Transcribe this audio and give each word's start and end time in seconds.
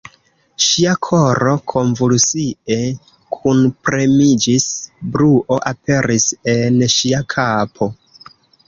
Ŝia 0.67 0.93
koro 1.07 1.51
konvulsie 1.73 2.79
kunpremiĝis, 3.37 4.67
bruo 5.15 5.61
aperis 5.75 6.29
en 6.57 6.83
ŝia 6.99 7.23
kapo. 7.37 7.95